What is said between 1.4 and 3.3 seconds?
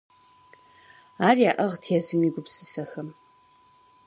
яӏыгът езым и гупсысэхэм…